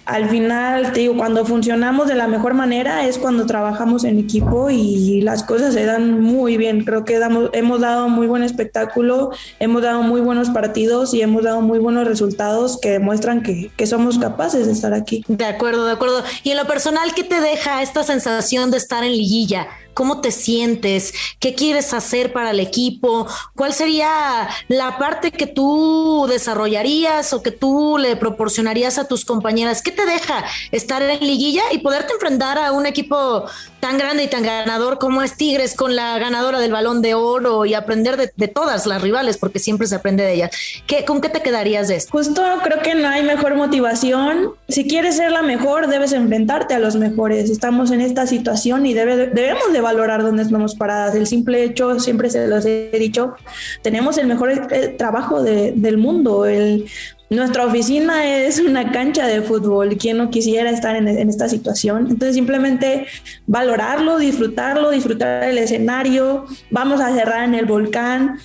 al 0.10 0.28
final, 0.28 0.92
te 0.92 1.02
digo, 1.02 1.16
cuando 1.16 1.46
funcionamos 1.46 2.08
de 2.08 2.16
la 2.16 2.28
mejor 2.28 2.56
manera 2.56 3.06
es 3.06 3.20
cuando 3.20 3.46
trabajamos 3.46 4.04
en 4.06 4.18
equipo 4.18 4.72
y 4.72 5.22
las 5.22 5.44
cosas 5.44 5.76
se 5.76 5.86
dan 5.86 6.20
muy 6.20 6.58
bien. 6.58 6.84
Creo 6.84 7.06
que 7.06 7.20
damos, 7.20 7.52
hemos 7.54 7.80
dado 7.80 8.10
muy 8.10 8.26
buen 8.26 8.42
espectáculo, 8.42 9.30
hemos 9.60 9.84
dado 9.84 10.02
muy 10.02 10.20
buenos 10.20 10.50
partidos 10.50 11.14
y 11.14 11.22
hemos 11.22 11.44
dado 11.44 11.62
muy 11.62 11.78
buenos 11.78 12.08
resultados 12.08 12.80
que 12.82 12.90
demuestran 12.90 13.44
que, 13.44 13.70
que 13.78 13.86
somos 13.86 14.18
capaces 14.18 14.66
de 14.66 14.72
estar 14.72 14.96
aquí. 14.96 15.24
De 15.28 15.46
acuerdo, 15.46 15.86
de 15.86 15.92
acuerdo. 15.92 16.24
Y 16.44 16.50
en 16.50 16.58
lo 16.58 16.66
personal, 16.66 17.14
¿qué 17.14 17.24
te 17.24 17.40
deja 17.40 17.84
esta 17.84 18.04
sensación 18.04 18.72
de 18.72 18.78
estar 18.78 19.04
en 19.04 19.12
liguilla? 19.12 19.68
¿Cómo 20.00 20.22
te 20.22 20.32
sientes? 20.32 21.14
¿Qué 21.42 21.56
quieres 21.56 21.94
hacer 21.94 22.32
para 22.32 22.52
el 22.52 22.62
equipo? 22.62 23.28
¿Cuál 23.54 23.74
sería 23.74 24.48
la 24.70 24.98
parte 24.98 25.30
que 25.30 25.46
tú 25.46 26.26
desarrollarías 26.30 27.34
o 27.34 27.44
que 27.44 27.52
tú 27.52 27.98
le 27.98 28.16
proporcionarías 28.16 28.98
a 28.98 29.10
tus 29.10 29.26
compañeras? 29.26 29.82
¿Qué 29.82 29.92
te 29.92 30.06
deja 30.06 30.46
estar 30.72 31.02
en 31.02 31.20
liguilla 31.20 31.64
y 31.74 31.80
poderte 31.80 32.14
enfrentar 32.14 32.58
a 32.58 32.72
un 32.72 32.86
equipo 32.86 33.44
tan 33.80 33.98
grande 33.98 34.24
y 34.24 34.28
tan 34.28 34.44
ganador 34.44 35.00
como 35.00 35.22
es 35.22 35.36
Tigres 35.36 35.76
con 35.76 35.96
la 35.96 36.18
ganadora 36.20 36.60
del 36.60 36.72
balón 36.72 37.02
de 37.02 37.14
oro 37.14 37.66
y 37.66 37.74
aprender 37.74 38.18
de, 38.18 38.48
todas 38.48 38.86
las 38.86 39.02
rivales 39.02 39.38
porque 39.38 39.60
siempre 39.60 39.88
se 39.88 39.96
aprende 39.96 40.24
de 40.24 40.34
ellas? 40.34 40.52
¿Qué, 40.88 41.06
¿Con 41.06 41.22
qué 41.22 41.30
te 41.30 41.42
quedarías 41.42 41.88
de 41.88 41.96
esto? 41.96 42.12
Justo 42.12 42.44
creo 42.64 42.82
que 42.82 42.96
no 42.96 43.08
hay 43.08 43.24
mejor 43.24 43.56
motivación. 43.56 44.52
Si 44.68 44.88
quieres 44.88 45.18
ser 45.18 45.32
la 45.32 45.42
mejor, 45.42 45.88
debes 45.88 46.14
enfrentarte 46.14 46.74
a 46.74 46.80
los 46.80 46.96
mejores. 46.96 47.50
Estamos 47.50 47.92
en 47.92 48.02
esta 48.02 48.28
situación 48.28 48.86
y 48.86 48.94
debe, 48.94 49.28
debemos 49.28 49.72
de 49.72 49.82
valorar 49.82 50.24
dónde 50.24 50.44
estamos 50.44 50.76
paradas. 50.76 51.16
El 51.16 51.28
simple 51.28 51.64
hecho, 51.64 52.00
siempre 52.00 52.30
se 52.30 52.48
los 52.48 52.66
he 52.66 52.92
dicho, 53.00 53.36
tenemos 53.82 54.18
el 54.18 54.28
mejor 54.28 54.52
eh, 54.72 54.96
trabajo 54.98 55.42
del 55.42 55.98
mundo. 55.98 56.46
El, 56.46 56.90
nuestra 57.30 57.66
oficina 57.66 58.26
es 58.26 58.60
una 58.60 58.92
cancha 58.92 59.28
de 59.28 59.42
fútbol. 59.42 59.98
¿Quién 59.98 60.18
no 60.18 60.30
quisiera 60.30 60.70
estar 60.72 60.96
en, 60.96 61.08
esta 61.08 61.48
situación? 61.48 62.08
Entonces, 62.10 62.36
simplemente 62.36 63.06
valorarlo, 63.46 64.18
disfrutarlo, 64.18 64.90
disfrutar 64.90 65.44
el 65.44 65.60
escenario. 65.60 66.46
Vamos 66.72 67.02
a 67.02 67.14
cerrar 67.14 67.44
en 67.44 67.56
el 67.56 67.66
volcán. 67.66 68.40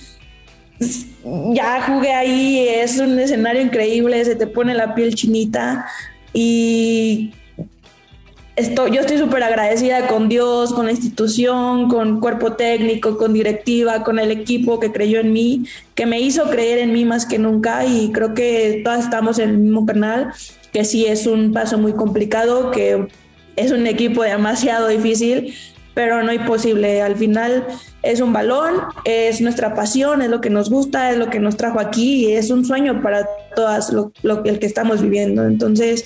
Ya 1.53 1.81
jugué 1.81 2.11
ahí, 2.11 2.67
es 2.67 2.99
un 2.99 3.17
escenario 3.17 3.61
increíble, 3.61 4.23
se 4.23 4.35
te 4.35 4.45
pone 4.45 4.75
la 4.75 4.93
piel 4.93 5.15
chinita 5.15 5.87
y 6.33 7.33
yo 8.57 9.01
estoy 9.01 9.17
súper 9.17 9.43
agradecida 9.43 10.07
con 10.07 10.29
Dios, 10.29 10.73
con 10.73 10.85
la 10.85 10.91
institución, 10.91 11.89
con 11.89 12.21
cuerpo 12.21 12.53
técnico, 12.53 13.17
con 13.17 13.33
directiva, 13.33 14.03
con 14.03 14.17
el 14.17 14.31
equipo 14.31 14.79
que 14.79 14.91
creyó 14.91 15.19
en 15.19 15.33
mí, 15.33 15.65
que 15.93 16.05
me 16.05 16.21
hizo 16.21 16.49
creer 16.49 16.79
en 16.79 16.93
mí 16.93 17.03
más 17.03 17.25
que 17.25 17.37
nunca 17.37 17.85
y 17.85 18.11
creo 18.13 18.33
que 18.33 18.81
todas 18.83 19.03
estamos 19.03 19.39
en 19.39 19.49
el 19.49 19.57
mismo 19.57 19.85
canal, 19.85 20.31
que 20.71 20.85
sí 20.85 21.05
es 21.05 21.27
un 21.27 21.51
paso 21.51 21.77
muy 21.77 21.93
complicado, 21.93 22.71
que 22.71 23.07
es 23.57 23.71
un 23.71 23.87
equipo 23.87 24.23
demasiado 24.23 24.87
difícil, 24.87 25.53
pero 25.93 26.23
no 26.23 26.31
imposible. 26.31 27.01
Al 27.01 27.15
final 27.15 27.65
es 28.03 28.21
un 28.21 28.31
balón, 28.31 28.75
es 29.03 29.41
nuestra 29.41 29.73
pasión, 29.73 30.21
es 30.21 30.29
lo 30.29 30.39
que 30.39 30.49
nos 30.49 30.69
gusta, 30.69 31.11
es 31.11 31.17
lo 31.17 31.29
que 31.29 31.39
nos 31.39 31.57
trajo 31.57 31.79
aquí 31.79 32.27
y 32.27 32.33
es 32.33 32.51
un 32.51 32.63
sueño 32.63 33.01
para 33.01 33.27
todas 33.55 33.91
lo, 33.91 34.11
lo 34.21 34.43
el 34.45 34.59
que 34.59 34.65
estamos 34.65 35.01
viviendo. 35.01 35.45
Entonces, 35.45 36.05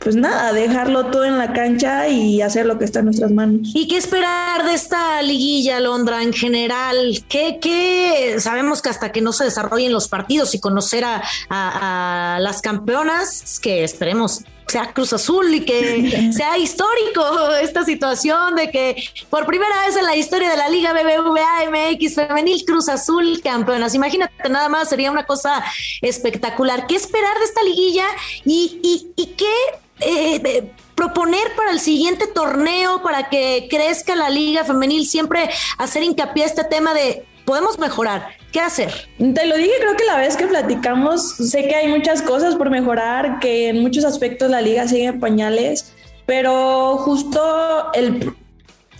pues 0.00 0.16
nada, 0.16 0.52
dejarlo 0.54 1.06
todo 1.06 1.24
en 1.24 1.36
la 1.36 1.52
cancha 1.52 2.08
y 2.08 2.40
hacer 2.40 2.64
lo 2.64 2.78
que 2.78 2.86
está 2.86 3.00
en 3.00 3.06
nuestras 3.06 3.30
manos. 3.30 3.68
¿Y 3.74 3.86
qué 3.86 3.98
esperar 3.98 4.64
de 4.64 4.72
esta 4.72 5.20
liguilla, 5.20 5.78
Londra, 5.78 6.22
en 6.22 6.32
general? 6.32 7.22
¿Qué, 7.28 7.58
qué? 7.60 8.36
sabemos 8.38 8.80
que 8.80 8.88
hasta 8.88 9.12
que 9.12 9.20
no 9.20 9.32
se 9.34 9.44
desarrollen 9.44 9.92
los 9.92 10.08
partidos 10.08 10.54
y 10.54 10.60
conocer 10.60 11.04
a, 11.04 11.22
a 11.50 12.38
las 12.40 12.62
campeonas, 12.62 13.60
que 13.60 13.84
esperemos 13.84 14.42
sea 14.70 14.92
Cruz 14.92 15.12
Azul 15.12 15.52
y 15.54 15.64
que 15.64 16.32
sea 16.32 16.56
histórico 16.56 17.50
esta 17.60 17.84
situación 17.84 18.54
de 18.54 18.70
que 18.70 19.04
por 19.28 19.44
primera 19.44 19.86
vez 19.86 19.96
en 19.96 20.04
la 20.04 20.16
historia 20.16 20.48
de 20.50 20.56
la 20.56 20.68
Liga 20.68 20.92
BBVA 20.92 21.68
MX 21.70 22.14
Femenil 22.14 22.64
Cruz 22.64 22.88
Azul 22.88 23.40
campeonas. 23.42 23.94
Imagínate 23.94 24.48
nada 24.48 24.68
más, 24.68 24.88
sería 24.88 25.10
una 25.10 25.26
cosa 25.26 25.62
espectacular. 26.00 26.86
¿Qué 26.86 26.96
esperar 26.96 27.36
de 27.38 27.44
esta 27.44 27.62
liguilla 27.62 28.06
y, 28.44 28.80
y, 28.82 29.12
y 29.16 29.26
qué 29.34 29.52
eh, 30.00 30.40
eh, 30.44 30.72
proponer 30.94 31.54
para 31.56 31.70
el 31.70 31.80
siguiente 31.80 32.26
torneo, 32.26 33.02
para 33.02 33.28
que 33.28 33.68
crezca 33.70 34.14
la 34.16 34.28
liga 34.30 34.64
femenil, 34.64 35.06
siempre 35.06 35.48
hacer 35.78 36.02
hincapié 36.02 36.44
a 36.44 36.46
este 36.46 36.64
tema 36.64 36.94
de 36.94 37.24
podemos 37.44 37.78
mejorar. 37.78 38.28
¿Qué 38.52 38.60
hacer? 38.60 38.92
Te 39.18 39.46
lo 39.46 39.56
dije, 39.56 39.72
creo 39.80 39.96
que 39.96 40.04
la 40.04 40.16
vez 40.16 40.36
que 40.36 40.46
platicamos, 40.46 41.36
sé 41.36 41.68
que 41.68 41.74
hay 41.74 41.88
muchas 41.88 42.22
cosas 42.22 42.56
por 42.56 42.70
mejorar, 42.70 43.38
que 43.40 43.68
en 43.68 43.80
muchos 43.80 44.04
aspectos 44.04 44.50
la 44.50 44.60
liga 44.60 44.86
sigue 44.88 45.06
en 45.06 45.20
pañales, 45.20 45.92
pero 46.26 46.96
justo 46.98 47.92
el, 47.94 48.32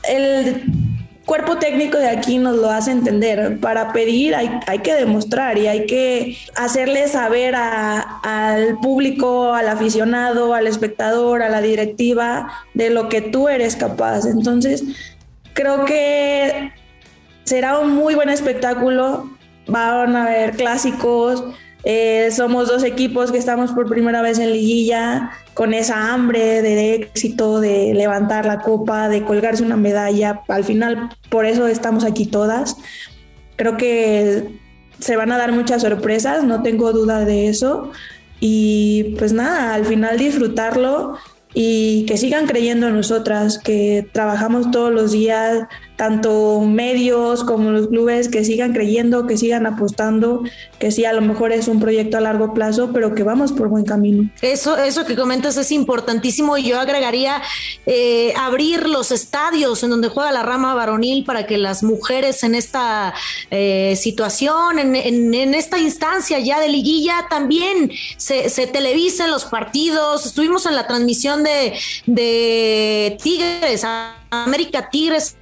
el 0.08 0.62
cuerpo 1.30 1.58
técnico 1.58 1.96
de 1.96 2.08
aquí 2.08 2.38
nos 2.38 2.56
lo 2.56 2.72
hace 2.72 2.90
entender. 2.90 3.60
Para 3.60 3.92
pedir 3.92 4.34
hay, 4.34 4.50
hay 4.66 4.80
que 4.80 4.96
demostrar 4.96 5.56
y 5.58 5.68
hay 5.68 5.86
que 5.86 6.36
hacerle 6.56 7.06
saber 7.06 7.54
al 7.54 8.76
público, 8.82 9.54
al 9.54 9.68
aficionado, 9.68 10.54
al 10.54 10.66
espectador, 10.66 11.44
a 11.44 11.48
la 11.48 11.62
directiva 11.62 12.50
de 12.74 12.90
lo 12.90 13.08
que 13.08 13.20
tú 13.20 13.48
eres 13.48 13.76
capaz. 13.76 14.26
Entonces, 14.26 14.82
creo 15.52 15.84
que 15.84 16.72
será 17.44 17.78
un 17.78 17.94
muy 17.94 18.16
buen 18.16 18.28
espectáculo. 18.28 19.30
Van 19.68 20.16
a 20.16 20.24
haber 20.24 20.56
clásicos, 20.56 21.44
eh, 21.84 22.30
somos 22.30 22.68
dos 22.68 22.84
equipos 22.84 23.32
que 23.32 23.38
estamos 23.38 23.72
por 23.72 23.88
primera 23.88 24.20
vez 24.22 24.38
en 24.38 24.52
liguilla, 24.52 25.30
con 25.54 25.72
esa 25.72 26.12
hambre 26.12 26.62
de 26.62 26.94
éxito, 26.94 27.60
de 27.60 27.94
levantar 27.94 28.44
la 28.44 28.60
copa, 28.60 29.08
de 29.08 29.24
colgarse 29.24 29.62
una 29.62 29.76
medalla. 29.76 30.42
Al 30.48 30.64
final, 30.64 31.10
por 31.30 31.46
eso 31.46 31.66
estamos 31.66 32.04
aquí 32.04 32.26
todas. 32.26 32.76
Creo 33.56 33.76
que 33.76 34.60
se 34.98 35.16
van 35.16 35.32
a 35.32 35.38
dar 35.38 35.52
muchas 35.52 35.82
sorpresas, 35.82 36.44
no 36.44 36.62
tengo 36.62 36.92
duda 36.92 37.24
de 37.24 37.48
eso. 37.48 37.90
Y 38.40 39.14
pues 39.18 39.32
nada, 39.32 39.74
al 39.74 39.84
final 39.84 40.18
disfrutarlo 40.18 41.16
y 41.52 42.04
que 42.06 42.16
sigan 42.16 42.46
creyendo 42.46 42.88
en 42.88 42.94
nosotras, 42.94 43.58
que 43.58 44.08
trabajamos 44.12 44.70
todos 44.70 44.92
los 44.92 45.12
días, 45.12 45.66
tanto 46.00 46.62
medios 46.62 47.44
como 47.44 47.72
los 47.72 47.88
clubes, 47.88 48.30
que 48.30 48.42
sigan 48.42 48.72
creyendo, 48.72 49.26
que 49.26 49.36
sigan 49.36 49.66
apostando, 49.66 50.44
que 50.78 50.90
sí, 50.90 51.04
a 51.04 51.12
lo 51.12 51.20
mejor 51.20 51.52
es 51.52 51.68
un 51.68 51.78
proyecto 51.78 52.16
a 52.16 52.22
largo 52.22 52.54
plazo, 52.54 52.88
pero 52.94 53.14
que 53.14 53.22
vamos 53.22 53.52
por 53.52 53.68
buen 53.68 53.84
camino. 53.84 54.30
Eso, 54.40 54.78
eso 54.78 55.04
que 55.04 55.14
comentas 55.14 55.58
es 55.58 55.70
importantísimo 55.70 56.56
y 56.56 56.62
yo 56.62 56.80
agregaría 56.80 57.42
eh, 57.84 58.32
abrir 58.38 58.88
los 58.88 59.10
estadios 59.10 59.82
en 59.82 59.90
donde 59.90 60.08
juega 60.08 60.32
la 60.32 60.42
rama 60.42 60.72
varonil 60.72 61.22
para 61.26 61.44
que 61.44 61.58
las 61.58 61.82
mujeres 61.82 62.44
en 62.44 62.54
esta 62.54 63.12
eh, 63.50 63.94
situación, 63.94 64.78
en, 64.78 64.96
en, 64.96 65.52
esta 65.52 65.78
instancia 65.78 66.38
ya 66.38 66.60
de 66.60 66.70
liguilla, 66.70 67.26
también 67.28 67.92
se, 68.16 68.48
se 68.48 68.66
televisen 68.66 69.30
los 69.30 69.44
partidos. 69.44 70.24
Estuvimos 70.24 70.64
en 70.64 70.76
la 70.76 70.86
transmisión 70.86 71.44
de, 71.44 73.18
Tigres, 73.22 73.84
América 74.30 74.88
Tigres 74.88 75.36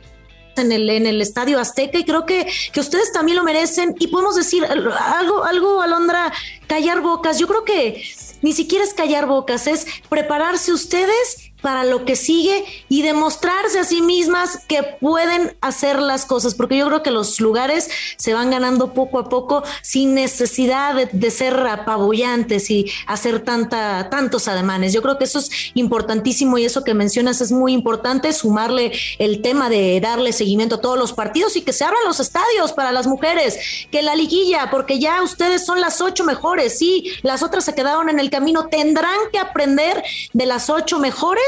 en 0.58 0.72
el, 0.72 0.88
en 0.90 1.06
el 1.06 1.20
Estadio 1.20 1.58
Azteca 1.58 1.98
y 1.98 2.04
creo 2.04 2.26
que, 2.26 2.46
que 2.72 2.80
ustedes 2.80 3.12
también 3.12 3.36
lo 3.36 3.44
merecen 3.44 3.94
y 3.98 4.08
podemos 4.08 4.34
decir 4.34 4.64
algo, 4.64 5.44
algo, 5.44 5.80
Alondra, 5.80 6.32
callar 6.66 7.00
bocas. 7.00 7.38
Yo 7.38 7.46
creo 7.46 7.64
que 7.64 8.02
ni 8.42 8.52
siquiera 8.52 8.84
es 8.84 8.94
callar 8.94 9.26
bocas, 9.26 9.66
es 9.66 9.86
prepararse 10.08 10.72
ustedes 10.72 11.47
para 11.60 11.84
lo 11.84 12.04
que 12.04 12.16
sigue 12.16 12.64
y 12.88 13.02
demostrarse 13.02 13.78
a 13.78 13.84
sí 13.84 14.00
mismas 14.00 14.60
que 14.68 14.82
pueden 14.82 15.56
hacer 15.60 16.00
las 16.00 16.24
cosas, 16.24 16.54
porque 16.54 16.76
yo 16.76 16.86
creo 16.86 17.02
que 17.02 17.10
los 17.10 17.40
lugares 17.40 17.88
se 18.16 18.34
van 18.34 18.50
ganando 18.50 18.92
poco 18.92 19.18
a 19.18 19.28
poco 19.28 19.62
sin 19.82 20.14
necesidad 20.14 20.94
de, 20.94 21.30
ser 21.30 21.54
apabullantes 21.54 22.70
y 22.70 22.90
hacer 23.06 23.40
tanta, 23.40 24.08
tantos 24.10 24.48
ademanes. 24.48 24.92
Yo 24.92 25.02
creo 25.02 25.18
que 25.18 25.24
eso 25.24 25.38
es 25.38 25.50
importantísimo 25.74 26.58
y 26.58 26.64
eso 26.64 26.84
que 26.84 26.94
mencionas 26.94 27.40
es 27.40 27.52
muy 27.52 27.72
importante, 27.72 28.32
sumarle 28.32 28.92
el 29.18 29.42
tema 29.42 29.68
de 29.68 30.00
darle 30.00 30.32
seguimiento 30.32 30.76
a 30.76 30.80
todos 30.80 30.98
los 30.98 31.12
partidos 31.12 31.56
y 31.56 31.62
que 31.62 31.72
se 31.72 31.84
abran 31.84 32.02
los 32.06 32.20
estadios 32.20 32.72
para 32.72 32.92
las 32.92 33.06
mujeres, 33.06 33.58
que 33.90 34.02
la 34.02 34.16
liguilla, 34.16 34.70
porque 34.70 34.98
ya 34.98 35.22
ustedes 35.22 35.66
son 35.66 35.80
las 35.80 36.00
ocho 36.00 36.24
mejores, 36.24 36.78
sí, 36.78 37.12
las 37.22 37.42
otras 37.42 37.64
se 37.64 37.74
quedaron 37.74 38.08
en 38.08 38.20
el 38.20 38.30
camino, 38.30 38.68
tendrán 38.68 39.18
que 39.32 39.38
aprender 39.38 40.02
de 40.32 40.46
las 40.46 40.70
ocho 40.70 40.98
mejores 40.98 41.47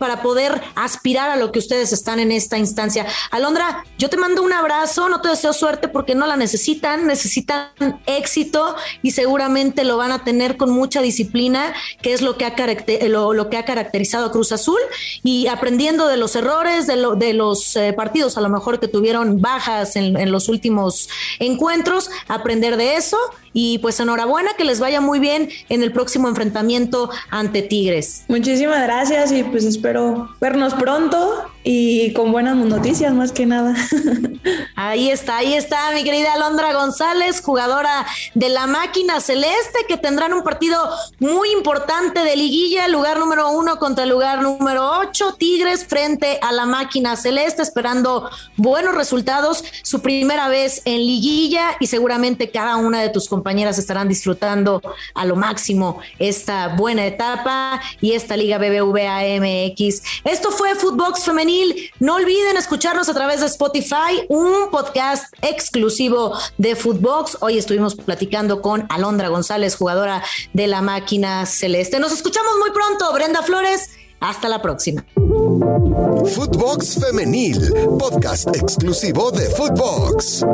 para 0.00 0.22
poder 0.22 0.62
aspirar 0.76 1.28
a 1.28 1.36
lo 1.36 1.52
que 1.52 1.58
ustedes 1.58 1.92
están 1.92 2.20
en 2.20 2.32
esta 2.32 2.56
instancia. 2.56 3.06
Alondra, 3.30 3.84
yo 3.98 4.08
te 4.08 4.16
mando 4.16 4.42
un 4.42 4.52
abrazo, 4.52 5.10
no 5.10 5.20
te 5.20 5.28
deseo 5.28 5.52
suerte 5.52 5.88
porque 5.88 6.14
no 6.14 6.26
la 6.26 6.36
necesitan, 6.36 7.06
necesitan 7.06 7.68
éxito 8.06 8.76
y 9.02 9.10
seguramente 9.10 9.84
lo 9.84 9.98
van 9.98 10.10
a 10.10 10.24
tener 10.24 10.56
con 10.56 10.70
mucha 10.70 11.02
disciplina, 11.02 11.74
que 12.00 12.14
es 12.14 12.22
lo 12.22 12.38
que 12.38 12.46
ha, 12.46 12.54
caracterizado 12.54 14.26
a 14.26 14.32
Cruz 14.32 14.52
Azul 14.52 14.80
y 15.22 15.48
aprendiendo 15.48 16.08
de 16.08 16.16
los 16.16 16.34
errores 16.34 16.86
de, 16.86 17.34
los 17.34 17.76
eh, 17.76 17.92
partidos 17.92 18.38
a 18.38 18.40
lo 18.40 18.48
mejor 18.48 18.80
que 18.80 18.88
tuvieron 18.88 19.42
bajas 19.42 19.96
en 19.96 20.32
los 20.32 20.48
últimos 20.48 21.10
encuentros, 21.38 22.10
aprender 22.26 22.78
de 22.78 22.96
eso 22.96 23.18
y 23.52 23.78
pues 23.78 24.00
enhorabuena 24.00 24.50
que 24.56 24.64
les 24.64 24.80
vaya 24.80 25.00
muy 25.00 25.18
bien 25.18 25.48
en 25.68 25.82
el 25.82 25.92
próximo 25.92 26.28
enfrentamiento 26.28 27.10
ante 27.30 27.62
Tigres. 27.62 28.24
Muchísimas 28.28 28.82
gracias 28.82 29.32
y 29.32 29.42
pues 29.42 29.64
espero 29.64 30.30
vernos 30.40 30.74
pronto 30.74 31.50
y 31.62 32.12
con 32.14 32.32
buenas 32.32 32.56
noticias 32.56 33.12
más 33.12 33.32
que 33.32 33.44
nada. 33.44 33.74
Ahí 34.76 35.10
está, 35.10 35.36
ahí 35.36 35.52
está 35.52 35.90
mi 35.92 36.04
querida 36.04 36.32
Alondra 36.32 36.72
González, 36.72 37.42
jugadora 37.42 38.06
de 38.34 38.48
la 38.48 38.66
máquina 38.66 39.20
celeste, 39.20 39.80
que 39.86 39.98
tendrán 39.98 40.32
un 40.32 40.42
partido 40.42 40.78
muy 41.18 41.50
importante 41.52 42.20
de 42.20 42.34
liguilla, 42.34 42.88
lugar 42.88 43.18
número 43.18 43.50
uno 43.50 43.78
contra 43.78 44.04
el 44.04 44.10
lugar 44.10 44.40
número 44.40 44.90
ocho, 45.00 45.34
Tigres 45.34 45.84
frente 45.84 46.38
a 46.40 46.52
la 46.52 46.64
máquina 46.64 47.14
celeste, 47.16 47.60
esperando 47.60 48.30
buenos 48.56 48.94
resultados, 48.94 49.62
su 49.82 50.00
primera 50.00 50.48
vez 50.48 50.80
en 50.86 51.00
liguilla 51.00 51.76
y 51.78 51.86
seguramente 51.86 52.50
cada 52.50 52.76
una 52.76 53.02
de 53.02 53.10
tus 53.10 53.28
compañeras 53.28 53.78
estarán 53.78 54.08
disfrutando 54.08 54.80
a 55.14 55.26
lo 55.26 55.36
máximo 55.36 56.00
esta 56.18 56.68
buena 56.68 57.04
etapa 57.06 57.82
y 58.00 58.12
esta 58.12 58.38
Liga 58.38 58.56
BBVA 58.56 59.20
MX. 59.38 60.02
Esto 60.24 60.50
fue 60.50 60.74
Footbox 60.74 61.24
Femenino 61.24 61.49
no 61.98 62.16
olviden 62.16 62.56
escucharnos 62.56 63.08
a 63.08 63.14
través 63.14 63.40
de 63.40 63.46
Spotify, 63.46 64.26
un 64.28 64.70
podcast 64.70 65.32
exclusivo 65.42 66.32
de 66.58 66.76
Footbox. 66.76 67.38
Hoy 67.40 67.58
estuvimos 67.58 67.94
platicando 67.94 68.62
con 68.62 68.86
Alondra 68.88 69.28
González, 69.28 69.76
jugadora 69.76 70.22
de 70.52 70.66
la 70.66 70.80
máquina 70.80 71.46
celeste. 71.46 71.98
Nos 71.98 72.12
escuchamos 72.12 72.52
muy 72.58 72.70
pronto, 72.70 73.12
Brenda 73.12 73.42
Flores. 73.42 73.90
Hasta 74.20 74.48
la 74.48 74.60
próxima. 74.60 75.04
Footbox 76.34 76.98
Femenil, 77.00 77.72
podcast 77.98 78.54
exclusivo 78.54 79.30
de 79.30 79.48
Footbox. 79.50 80.44